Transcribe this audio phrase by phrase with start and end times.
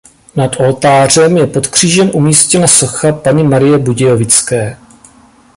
[0.35, 4.77] Nad oltářem je pod křížem umístěna socha Panny Marie Budějovické.